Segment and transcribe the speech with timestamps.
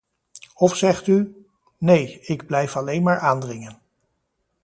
[0.55, 1.45] Of zegt u:
[1.77, 3.81] nee, ik blijf alleen maar aandringen?